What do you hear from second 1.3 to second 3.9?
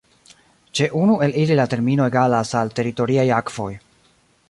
ili la termino egalas al teritoriaj akvoj.